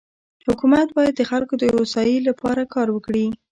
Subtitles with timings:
[0.47, 3.25] حکومت بايد د خلکو دهوسايي لپاره کار وکړي.